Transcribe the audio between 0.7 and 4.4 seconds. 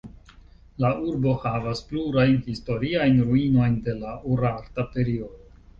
La urbo havas plurajn historiajn ruinojn de la